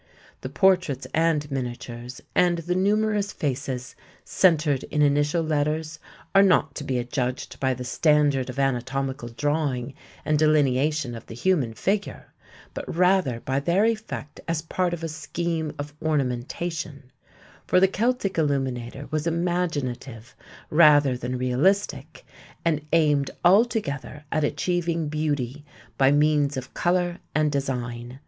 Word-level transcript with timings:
The 0.41 0.49
portraits 0.49 1.05
and 1.13 1.51
miniatures 1.51 2.21
and 2.33 2.57
the 2.57 2.73
numerous 2.73 3.31
faces 3.31 3.95
centred 4.25 4.83
in 4.85 5.03
initial 5.03 5.43
letters 5.43 5.99
are 6.33 6.41
not 6.41 6.73
to 6.77 6.83
be 6.83 6.97
adjudged 6.97 7.59
by 7.59 7.75
the 7.75 7.83
standard 7.83 8.49
of 8.49 8.57
anatomical 8.57 9.29
drawing 9.29 9.93
and 10.25 10.39
delineation 10.39 11.13
of 11.13 11.27
the 11.27 11.35
human 11.35 11.75
figure, 11.75 12.33
but 12.73 12.91
rather 12.97 13.41
by 13.41 13.59
their 13.59 13.85
effect 13.85 14.39
as 14.47 14.63
part 14.63 14.91
of 14.95 15.03
a 15.03 15.07
scheme 15.07 15.71
of 15.77 15.93
ornamentation; 16.01 17.11
for 17.67 17.79
the 17.79 17.87
Celtic 17.87 18.39
illuminator 18.39 19.07
was 19.11 19.27
imaginative 19.27 20.33
rather 20.71 21.15
than 21.15 21.37
realistic, 21.37 22.25
and 22.65 22.81
aimed 22.91 23.29
altogether 23.45 24.23
at 24.31 24.43
achieving 24.43 25.09
beauty 25.09 25.63
by 25.99 26.11
means 26.11 26.57
of 26.57 26.73
color 26.73 27.19
and 27.35 27.51
design. 27.51 28.19